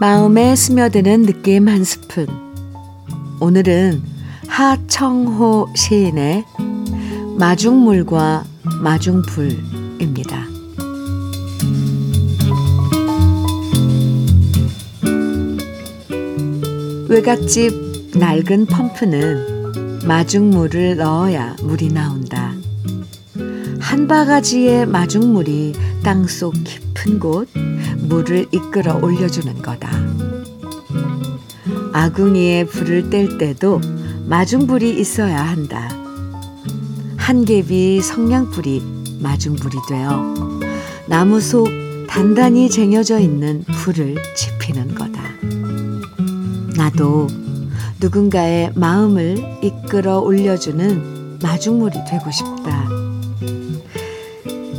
마음에 0.00 0.56
스며드는 0.56 1.26
느낌 1.26 1.68
한 1.68 1.84
스푼. 1.84 2.26
오늘은 3.40 4.02
하청호 4.48 5.68
시인의 5.76 6.44
마중물과 7.38 8.44
마중불입니다. 8.80 10.46
외갓집 17.08 17.81
낡은 18.14 18.66
펌프는 18.66 20.06
마중물을 20.06 20.96
넣어야 20.96 21.56
물이 21.62 21.88
나온다. 21.92 22.52
한 23.80 24.06
바가지의 24.06 24.86
마중물이 24.86 25.72
땅속 26.02 26.52
깊은 26.62 27.18
곳 27.18 27.48
물을 28.00 28.46
이끌어 28.52 28.98
올려주는 29.02 29.62
거다. 29.62 29.90
아궁이에 31.94 32.66
불을 32.66 33.08
뗄 33.08 33.38
때도 33.38 33.80
마중불이 34.26 35.00
있어야 35.00 35.42
한다. 35.42 35.88
한개비 37.16 38.02
성냥불이 38.02 38.82
마중불이 39.20 39.76
되어 39.88 40.34
나무 41.06 41.40
속 41.40 41.68
단단히 42.08 42.68
쟁여져 42.68 43.20
있는 43.20 43.64
불을 43.64 44.16
지피는 44.36 44.94
거다. 44.94 45.22
나도 46.76 47.28
누군가의 48.02 48.72
마음을 48.74 49.36
이끌어 49.62 50.18
올려주는 50.18 51.38
마중물이 51.40 51.94
되고 52.04 52.32
싶다. 52.32 52.88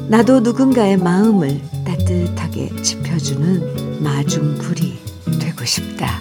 나도 0.10 0.42
누군가의 0.42 0.98
마음을 0.98 1.62
따뜻하게 1.86 2.82
지펴주는 2.82 4.04
마중불이 4.04 5.00
되고 5.40 5.64
싶다. 5.64 6.20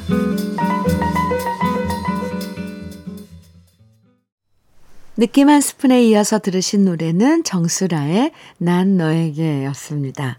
느낌 5.17 5.49
한 5.49 5.61
스푼에 5.61 6.05
이어서 6.05 6.39
들으신 6.39 6.85
노래는 6.85 7.43
정수라의 7.43 8.31
난 8.59 8.97
너에게 8.97 9.65
였습니다. 9.65 10.39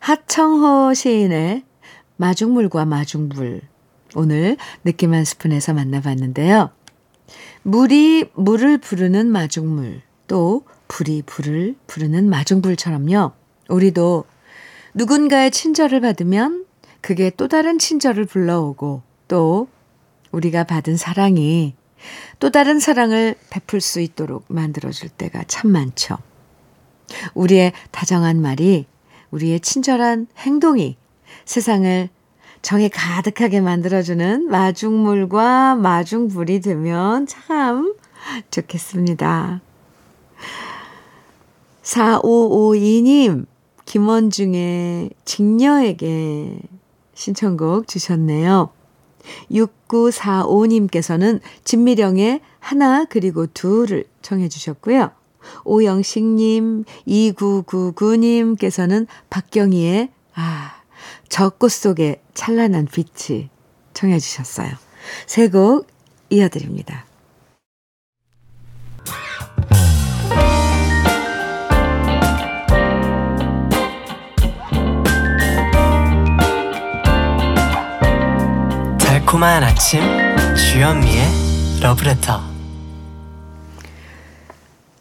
하청호 0.00 0.92
시인의 0.92 1.62
마중물과 2.16 2.84
마중불. 2.84 3.71
오늘 4.14 4.56
느낌 4.84 5.14
한 5.14 5.24
스푼에서 5.24 5.72
만나봤는데요. 5.72 6.70
물이 7.62 8.30
물을 8.34 8.78
부르는 8.78 9.28
마중물, 9.28 10.02
또 10.26 10.64
불이 10.88 11.22
불을 11.26 11.76
부르는 11.86 12.28
마중불처럼요. 12.28 13.32
우리도 13.68 14.24
누군가의 14.94 15.50
친절을 15.50 16.00
받으면 16.00 16.66
그게 17.00 17.30
또 17.30 17.48
다른 17.48 17.78
친절을 17.78 18.26
불러오고 18.26 19.02
또 19.28 19.68
우리가 20.30 20.64
받은 20.64 20.96
사랑이 20.96 21.74
또 22.38 22.50
다른 22.50 22.80
사랑을 22.80 23.36
베풀 23.50 23.80
수 23.80 24.00
있도록 24.00 24.44
만들어줄 24.48 25.08
때가 25.10 25.44
참 25.46 25.70
많죠. 25.70 26.18
우리의 27.34 27.72
다정한 27.90 28.40
말이, 28.40 28.86
우리의 29.30 29.60
친절한 29.60 30.26
행동이 30.38 30.96
세상을 31.44 32.08
정이 32.62 32.88
가득하게 32.90 33.60
만들어주는 33.60 34.48
마중물과 34.48 35.74
마중불이 35.74 36.60
되면 36.60 37.26
참 37.26 37.94
좋겠습니다. 38.50 39.60
4552님, 41.82 43.46
김원중의 43.84 45.10
직녀에게 45.24 46.60
신청곡 47.14 47.88
주셨네요. 47.88 48.70
6945님께서는 49.50 51.40
진미령의 51.64 52.40
하나 52.60 53.04
그리고 53.04 53.46
둘을 53.46 54.04
청해 54.22 54.48
주셨고요. 54.48 55.10
오영식님, 55.64 56.84
2999님께서는 57.06 59.06
박경희의 59.30 60.10
아, 60.34 60.71
저 61.32 61.48
꽃 61.48 61.70
속에 61.72 62.20
찬란한 62.34 62.86
빛이 62.86 63.48
청해 63.94 64.18
주셨어요. 64.18 64.68
세 65.26 65.48
곡 65.48 65.86
이어드립니다. 66.28 67.06
달콤한 78.98 79.62
아침 79.64 80.00
주현미의 80.56 81.22
러브레터 81.82 82.40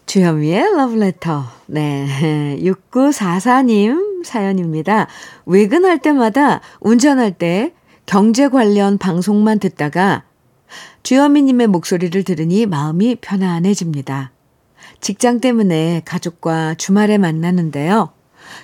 주현미의 0.05 0.75
러브레터. 0.75 1.43
네. 1.67 2.57
6944 2.61 4.10
님 4.21 4.23
사연입니다. 4.23 5.07
외근할 5.45 5.99
때마다 5.99 6.61
운전할 6.79 7.33
때 7.33 7.73
경제 8.05 8.47
관련 8.47 8.97
방송만 8.97 9.59
듣다가 9.59 10.23
주현미님의 11.03 11.67
목소리를 11.67 12.23
들으니 12.23 12.65
마음이 12.65 13.17
편안해집니다. 13.21 14.31
직장 15.01 15.39
때문에 15.41 16.03
가족과 16.05 16.75
주말에 16.75 17.17
만나는데요. 17.17 18.11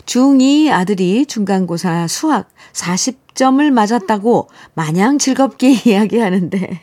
중2 0.05 0.69
아들이 0.71 1.25
중간고사 1.25 2.07
수학 2.07 2.49
40점을 2.73 3.69
맞았다고 3.71 4.49
마냥 4.75 5.17
즐겁게 5.17 5.71
이야기하는데 5.85 6.79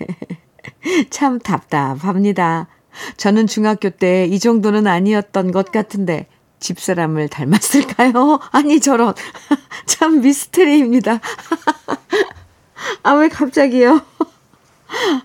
참 1.11 1.39
답답합니다. 1.39 2.69
저는 3.17 3.47
중학교 3.47 3.91
때 3.91 4.29
이 4.29 4.39
정도는 4.39 4.87
아니었던 4.87 5.53
것 5.53 5.71
같은데 5.71 6.27
집사람을 6.65 7.29
닮았을까요? 7.29 8.41
아니 8.51 8.81
저런 8.81 9.15
참 9.87 10.21
미스테리입니다. 10.23 11.21
아 13.05 13.13
왜 13.15 13.29
갑자기요? 13.29 14.01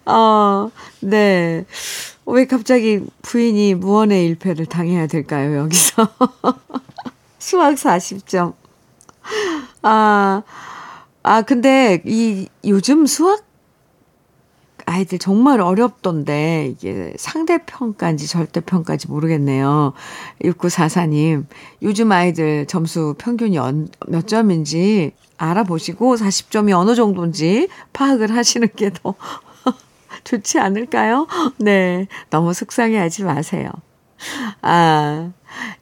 어, 0.06 0.70
네. 1.00 1.66
왜 2.26 2.46
갑자기 2.46 3.00
부인이 3.22 3.76
무언의 3.76 4.26
일패를 4.28 4.66
당해야 4.66 5.08
될까요, 5.08 5.58
여기서? 5.60 6.08
수학 7.40 7.76
40점. 7.76 8.54
아, 9.82 10.44
아, 11.24 11.42
근데 11.44 12.02
이 12.06 12.48
요즘 12.66 13.06
수학 13.06 13.44
아이들 14.90 15.20
정말 15.20 15.62
어렵던데 15.62 16.68
이게 16.72 17.14
상대평가인지 17.18 18.28
절대평가인지 18.28 19.08
모르겠네요. 19.08 19.94
6944님, 20.44 21.46
요즘 21.84 22.12
아이들 22.12 22.66
점수 22.66 23.14
평균이 23.20 23.58
몇 24.08 24.28
점인지 24.28 25.14
알아보시고 25.38 26.16
40점이 26.16 26.76
어느 26.76 26.96
정도인지 26.96 27.70
파악을 27.94 28.36
하시는 28.36 28.68
게 28.76 28.90
더 28.90 29.14
좋지 30.26 30.60
않을까요? 30.60 31.28
네, 31.58 32.08
너무 32.32 32.54
속상해 32.54 32.98
하지 32.98 33.24
마세요. 33.24 33.70
아, 34.64 35.32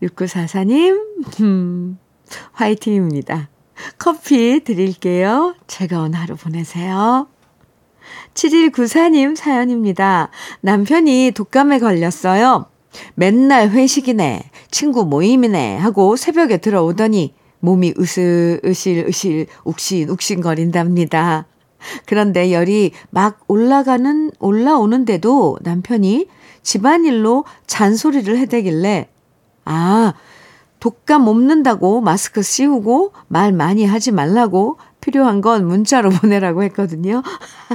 6944님, 0.03 1.41
음, 1.41 1.97
화이팅입니다. 2.51 3.49
커피 3.97 4.63
드릴게요. 4.63 5.55
즐거운 5.65 6.13
하루 6.13 6.35
보내세요. 6.35 7.27
7194님 8.37 9.35
사연입니다. 9.35 10.29
남편이 10.61 11.31
독감에 11.35 11.79
걸렸어요. 11.79 12.67
맨날 13.15 13.69
회식이네, 13.69 14.49
친구 14.71 15.05
모임이네 15.05 15.77
하고 15.77 16.15
새벽에 16.15 16.57
들어오더니 16.57 17.33
몸이 17.59 17.95
으슬 17.99 18.61
으실 18.63 19.05
으실 19.07 19.47
욱신 19.63 20.09
욱신거린답니다. 20.09 21.45
그런데 22.05 22.51
열이 22.51 22.91
막 23.09 23.39
올라가는, 23.47 24.31
올라오는데도 24.39 25.57
남편이 25.61 26.27
집안일로 26.61 27.45
잔소리를 27.65 28.37
해대길래, 28.37 29.09
아, 29.65 30.13
독감 30.79 31.27
없는다고 31.27 32.01
마스크 32.01 32.41
씌우고 32.43 33.13
말 33.27 33.51
많이 33.51 33.85
하지 33.85 34.11
말라고 34.11 34.77
필요한 35.07 35.39
건 35.39 35.65
문자로 35.65 36.09
보내라고 36.21 36.63
했거든요. 36.63 37.23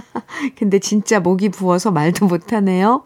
근데 0.59 0.79
진짜 0.79 1.19
목이 1.19 1.49
부어서 1.49 1.91
말도 1.91 2.27
못하네요. 2.27 3.05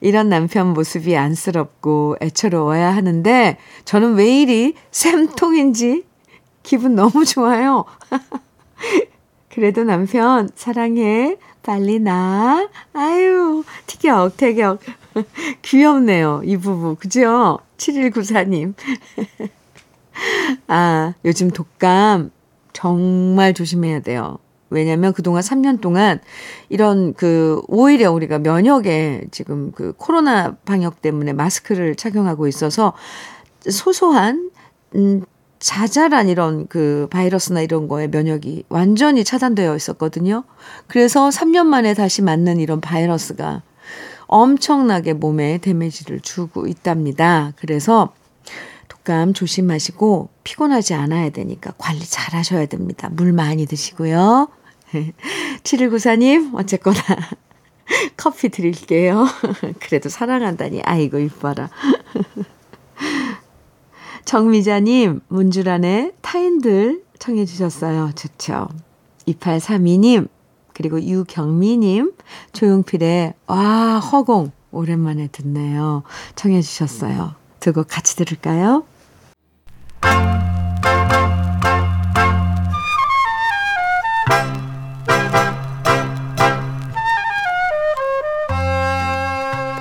이런 0.00 0.30
남편 0.30 0.72
모습이 0.72 1.14
안쓰럽고 1.14 2.16
애처로워야 2.22 2.96
하는데 2.96 3.58
저는 3.84 4.14
왜 4.14 4.40
이리 4.40 4.74
샘통인지 4.90 6.04
기분 6.62 6.94
너무 6.94 7.26
좋아요. 7.26 7.84
그래도 9.50 9.84
남편 9.84 10.48
사랑해. 10.54 11.36
빨리 11.62 12.00
나. 12.00 12.66
아유, 12.94 13.62
티격, 13.86 14.36
태격. 14.38 14.80
귀엽네요. 15.60 16.40
이 16.44 16.56
부부. 16.56 16.96
그죠? 16.98 17.58
7194님. 17.76 18.74
아, 20.66 21.14
요즘 21.24 21.50
독감 21.50 22.30
정말 22.72 23.54
조심해야 23.54 24.00
돼요. 24.00 24.38
왜냐면 24.70 25.12
그동안 25.12 25.42
3년 25.42 25.80
동안 25.80 26.20
이런 26.68 27.12
그 27.14 27.60
오히려 27.68 28.10
우리가 28.10 28.38
면역에 28.38 29.26
지금 29.30 29.70
그 29.72 29.92
코로나 29.96 30.56
방역 30.64 31.02
때문에 31.02 31.34
마스크를 31.34 31.94
착용하고 31.94 32.48
있어서 32.48 32.94
소소한 33.68 34.50
음 34.94 35.22
자잘한 35.58 36.28
이런 36.28 36.66
그 36.66 37.06
바이러스나 37.10 37.60
이런 37.60 37.86
거에 37.86 38.08
면역이 38.08 38.64
완전히 38.68 39.22
차단되어 39.22 39.76
있었거든요. 39.76 40.42
그래서 40.88 41.28
3년 41.28 41.66
만에 41.66 41.94
다시 41.94 42.20
맞는 42.20 42.58
이런 42.58 42.80
바이러스가 42.80 43.62
엄청나게 44.26 45.12
몸에 45.12 45.58
데미지를 45.58 46.18
주고 46.20 46.66
있답니다. 46.66 47.52
그래서 47.56 48.12
독감 49.02 49.34
조심하시고 49.34 50.28
피곤하지 50.44 50.94
않아야 50.94 51.30
되니까 51.30 51.72
관리 51.78 52.00
잘 52.00 52.34
하셔야 52.34 52.66
됩니다. 52.66 53.08
물 53.12 53.32
많이 53.32 53.66
드시고요. 53.66 54.48
7194님, 55.62 56.54
어쨌거나 56.54 56.98
커피 58.16 58.48
드릴게요. 58.48 59.26
그래도 59.80 60.08
사랑한다니. 60.08 60.82
아이고, 60.84 61.18
이뻐라. 61.18 61.68
정미자님, 64.24 65.20
문주란의 65.28 66.12
타인들 66.20 67.02
청해주셨어요. 67.18 68.12
좋죠. 68.14 68.68
2832님, 69.26 70.28
그리고 70.74 71.00
유경미님, 71.02 72.12
조용필의 72.52 73.34
와, 73.46 73.98
허공. 73.98 74.52
오랜만에 74.70 75.28
듣네요. 75.28 76.02
청해주셨어요. 76.36 77.34
두 77.60 77.72
곡 77.72 77.86
같이 77.88 78.16
들을까요? 78.16 78.84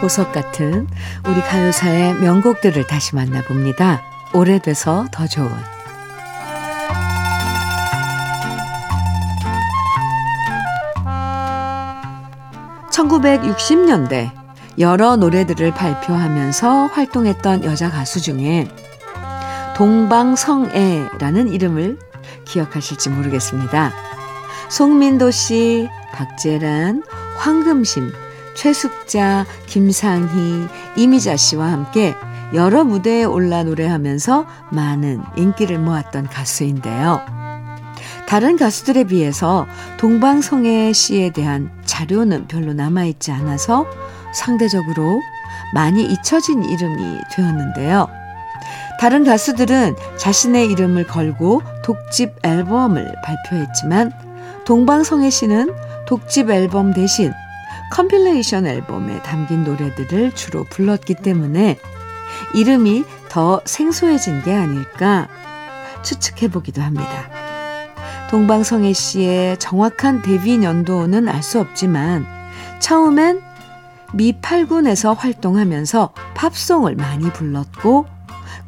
보석 0.02 0.32
같은 0.32 0.88
우리 1.28 1.42
가요사의 1.42 2.16
명곡들을 2.16 2.88
다시 2.88 3.16
만나봅니다. 3.16 4.02
오래돼서 4.34 5.06
더 5.12 5.28
좋은 5.28 5.50
1960년대 12.90 14.32
여러 14.80 15.16
노래들을 15.16 15.72
발표하면서 15.74 16.88
활동했던 16.88 17.64
여자 17.64 17.92
가수 17.92 18.22
중에 18.22 18.68
동방성애라는 19.76 21.50
이름을 21.50 22.00
기억하실지 22.46 23.10
모르겠습니다. 23.10 23.94
송민도 24.70 25.32
씨, 25.32 25.88
박재란, 26.14 27.04
황금심, 27.38 28.12
최숙자, 28.62 29.48
김상희, 29.66 30.68
이미자 30.96 31.36
씨와 31.36 31.72
함께 31.72 32.14
여러 32.54 32.84
무대에 32.84 33.24
올라 33.24 33.64
노래하면서 33.64 34.46
많은 34.70 35.24
인기를 35.36 35.80
모았던 35.80 36.28
가수인데요. 36.28 37.22
다른 38.28 38.58
가수들에 38.58 39.06
비해서 39.06 39.66
동방성애 39.98 40.94
씨에 40.94 41.32
대한 41.32 41.72
자료는 41.86 42.48
별로 42.48 42.74
남아있지 42.74 43.32
않아서 43.32 43.88
상대적으로 44.32 45.20
많이 45.74 46.04
잊혀진 46.04 46.64
이름이 46.64 47.18
되었는데요. 47.36 48.08
다른 49.00 49.24
가수들은 49.24 49.96
자신의 50.20 50.68
이름을 50.68 51.08
걸고 51.08 51.64
독집 51.84 52.36
앨범을 52.44 53.12
발표했지만 53.24 54.12
동방성애 54.66 55.32
씨는 55.32 55.74
독집 56.06 56.52
앨범 56.52 56.94
대신 56.94 57.34
compilation 57.92 58.66
앨범에 58.66 59.22
담긴 59.22 59.64
노래들을 59.64 60.34
주로 60.34 60.64
불렀기 60.64 61.16
때문에 61.16 61.78
이름이 62.56 63.04
더 63.30 63.62
생소해진 63.66 64.42
게 64.42 64.54
아닐까 64.56 65.28
추측해 66.02 66.50
보기도 66.50 66.82
합니다. 66.82 67.30
동방성애 68.30 68.94
씨의 68.94 69.60
정확한 69.60 70.22
데뷔 70.22 70.64
연도는 70.64 71.28
알 71.28 71.44
수 71.44 71.60
없지만 71.60 72.26
처음엔 72.80 73.42
미 74.14 74.34
8군에서 74.42 75.16
활동하면서 75.18 76.14
팝송을 76.34 76.96
많이 76.96 77.32
불렀고 77.32 78.06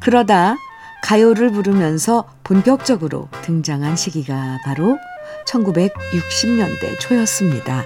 그러다 0.00 0.56
가요를 1.02 1.50
부르면서 1.50 2.28
본격적으로 2.44 3.28
등장한 3.42 3.96
시기가 3.96 4.58
바로 4.64 4.98
1960년대 5.46 6.98
초였습니다. 7.00 7.84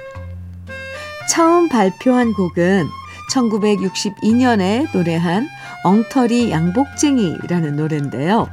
처음 1.28 1.68
발표한 1.68 2.32
곡은 2.32 2.88
1962년에 3.32 4.88
노래한 4.92 5.48
엉터리 5.84 6.50
양복쟁이라는 6.50 7.76
노래인데요. 7.76 8.48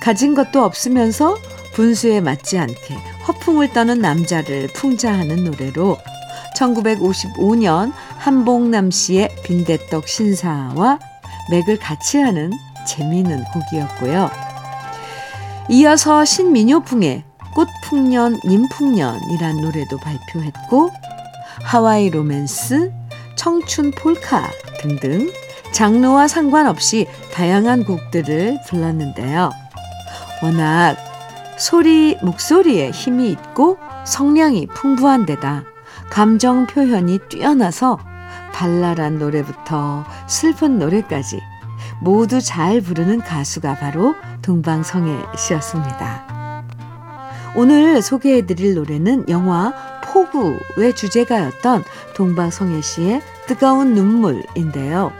가진 0.00 0.34
것도 0.34 0.64
없으면서 0.64 1.36
분수에 1.74 2.20
맞지 2.20 2.58
않게 2.58 2.94
허풍을 3.28 3.72
떠는 3.72 4.00
남자를 4.00 4.68
풍자하는 4.74 5.44
노래로 5.44 5.98
1955년 6.56 7.92
한복남 8.16 8.90
씨의 8.90 9.28
빈대떡 9.44 10.08
신사와 10.08 10.98
맥을 11.50 11.78
같이 11.78 12.18
하는 12.18 12.50
재미있는 12.86 13.44
곡이었고요. 13.44 14.30
이어서 15.70 16.24
신민요풍의 16.24 17.24
꽃풍년 17.54 18.40
님풍년이란 18.44 19.60
노래도 19.60 19.98
발표했고 19.98 20.90
하와이 21.68 22.08
로맨스, 22.08 22.90
청춘 23.34 23.90
폴카 23.90 24.48
등등 24.80 25.30
장르와 25.70 26.26
상관없이 26.26 27.06
다양한 27.34 27.84
곡들을 27.84 28.60
불렀는데요. 28.66 29.50
워낙 30.42 30.96
소리, 31.58 32.16
목소리에 32.22 32.90
힘이 32.90 33.30
있고 33.32 33.76
성량이 34.06 34.68
풍부한 34.68 35.26
데다 35.26 35.64
감정 36.08 36.66
표현이 36.66 37.18
뛰어나서 37.28 37.98
발랄한 38.54 39.18
노래부터 39.18 40.06
슬픈 40.26 40.78
노래까지 40.78 41.38
모두 42.00 42.40
잘 42.40 42.80
부르는 42.80 43.20
가수가 43.20 43.74
바로 43.74 44.14
동방성애 44.40 45.18
씨였습니다. 45.36 46.64
오늘 47.54 48.00
소개해드릴 48.00 48.74
노래는 48.74 49.28
영화 49.28 49.97
포구의 50.12 50.94
주제가였던 50.94 51.84
동방성애 52.14 52.80
씨의 52.80 53.22
뜨거운 53.46 53.94
눈물인데요. 53.94 55.12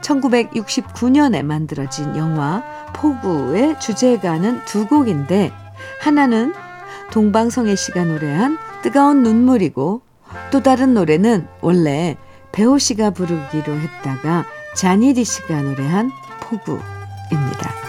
1969년에 0.00 1.42
만들어진 1.42 2.16
영화 2.16 2.62
포구의 2.94 3.78
주제가는 3.80 4.64
두 4.64 4.86
곡인데 4.86 5.52
하나는 6.00 6.52
동방성애 7.10 7.76
씨가 7.76 8.04
노래한 8.04 8.58
뜨거운 8.82 9.22
눈물이고 9.22 10.02
또 10.50 10.62
다른 10.62 10.94
노래는 10.94 11.46
원래 11.60 12.16
배우 12.52 12.78
씨가 12.78 13.10
부르기로 13.10 13.74
했다가 13.74 14.44
자니디 14.74 15.24
씨가 15.24 15.62
노래한 15.62 16.10
포구입니다. 16.40 17.81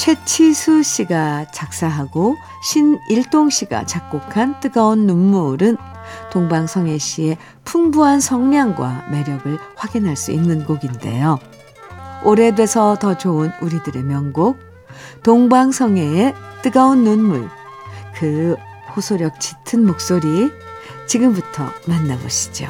최치수 0.00 0.82
씨가 0.82 1.50
작사하고 1.50 2.38
신일동 2.62 3.50
씨가 3.50 3.84
작곡한 3.84 4.58
뜨거운 4.60 5.06
눈물은 5.06 5.76
동방성애 6.32 6.96
씨의 6.96 7.36
풍부한 7.66 8.20
성량과 8.20 9.08
매력을 9.10 9.58
확인할 9.76 10.16
수 10.16 10.32
있는 10.32 10.64
곡인데요. 10.64 11.38
오래돼서 12.24 12.96
더 12.98 13.18
좋은 13.18 13.52
우리들의 13.60 14.02
명곡 14.04 14.56
동방성애의 15.22 16.34
뜨거운 16.62 17.04
눈물 17.04 17.50
그 18.14 18.56
호소력 18.96 19.38
짙은 19.38 19.84
목소리 19.84 20.50
지금부터 21.06 21.66
만나보시죠. 21.86 22.68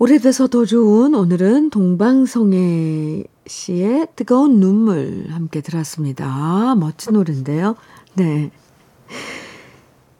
오래돼서 0.00 0.46
더 0.46 0.64
좋은 0.64 1.12
오늘은 1.16 1.70
동방성애 1.70 3.24
씨의 3.48 4.06
뜨거운 4.14 4.60
눈물 4.60 5.26
함께 5.30 5.60
들었습니다. 5.60 6.76
멋진 6.76 7.14
노래인데요. 7.14 7.74
네. 8.14 8.52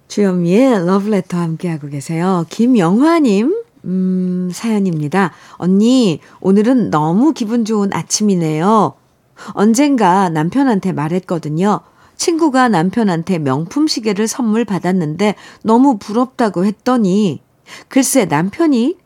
주현미의 0.09 0.85
러브레터 0.85 1.39
함께하고 1.39 1.87
계세요. 1.87 2.45
김영화님, 2.49 3.55
음, 3.85 4.51
사연입니다. 4.53 5.31
언니, 5.59 6.19
오늘은 6.41 6.91
너무 6.91 7.33
기분 7.33 7.65
좋은 7.65 7.93
아침이네요. 7.93 8.95
언젠가 9.53 10.29
남편한테 10.29 10.91
말했거든요. 10.91 11.83
친구가 12.17 12.69
남편한테 12.69 13.39
명품 13.39 13.87
시계를 13.87 14.27
선물 14.27 14.65
받았는데 14.65 15.37
너무 15.63 15.99
부럽다고 15.99 16.65
했더니 16.65 17.43
글쎄 17.87 18.25
남편이 18.25 18.97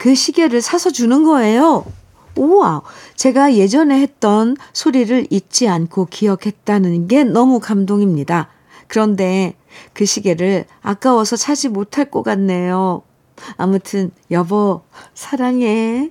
그 0.00 0.14
시계를 0.14 0.62
사서 0.62 0.88
주는 0.88 1.24
거예요. 1.24 1.84
우와, 2.34 2.80
제가 3.16 3.52
예전에 3.52 4.00
했던 4.00 4.56
소리를 4.72 5.26
잊지 5.28 5.68
않고 5.68 6.06
기억했다는 6.06 7.06
게 7.06 7.22
너무 7.22 7.60
감동입니다. 7.60 8.48
그런데 8.86 9.56
그 9.92 10.06
시계를 10.06 10.64
아까워서 10.80 11.36
차지 11.36 11.68
못할 11.68 12.10
것 12.10 12.22
같네요. 12.22 13.02
아무튼, 13.58 14.10
여보, 14.30 14.80
사랑해. 15.12 16.10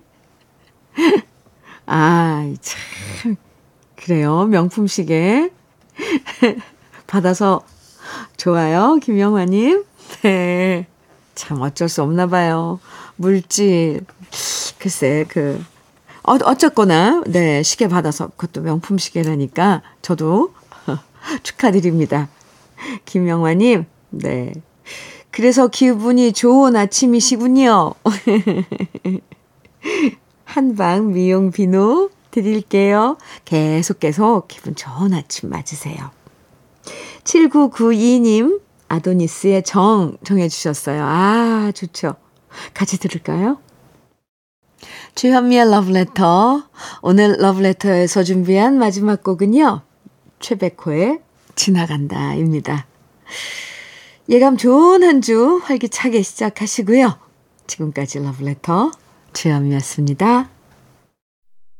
아, 1.87 2.53
참. 2.61 3.37
그래요. 3.95 4.45
명품 4.45 4.85
시계. 4.85 5.49
받아서 7.07 7.61
좋아요. 8.37 8.99
김영화님. 9.01 9.83
네. 10.21 10.85
참 11.39 11.61
어쩔 11.61 11.87
수 11.87 12.03
없나 12.03 12.27
봐요. 12.27 12.81
물질. 13.15 14.05
글쎄, 14.77 15.25
그, 15.29 15.63
어, 16.23 16.33
어쨌거나, 16.43 17.23
네, 17.27 17.63
시계 17.63 17.87
받아서, 17.87 18.27
그것도 18.35 18.61
명품 18.61 18.97
시계라니까, 18.97 19.81
저도 20.01 20.53
축하드립니다. 21.43 22.27
김영화님, 23.05 23.85
네. 24.09 24.51
그래서 25.31 25.69
기분이 25.69 26.33
좋은 26.33 26.75
아침이시군요. 26.75 27.93
한방 30.43 31.13
미용 31.13 31.51
비누 31.51 32.09
드릴게요. 32.31 33.17
계속 33.45 34.01
계속 34.01 34.49
기분 34.49 34.75
좋은 34.75 35.13
아침 35.13 35.49
맞으세요. 35.49 36.11
7992님, 37.23 38.59
아도니스의 38.89 39.63
정 39.63 40.17
정해주셨어요. 40.23 41.03
아, 41.03 41.71
좋죠. 41.73 42.15
같이 42.73 42.97
들을까요? 42.99 43.59
주현미의 45.15 45.69
러브레터. 45.69 46.63
오늘 47.01 47.35
러브레터에서 47.39 48.23
준비한 48.23 48.77
마지막 48.77 49.23
곡은요. 49.23 49.81
최백호의 50.39 51.19
지나간다입니다. 51.55 52.87
예감 54.29 54.57
좋은 54.57 55.03
한 55.03 55.21
주 55.21 55.59
활기차게 55.63 56.21
시작하시고요. 56.21 57.17
지금까지 57.67 58.19
러브레터 58.19 58.91
주현미였습니다. 59.33 60.49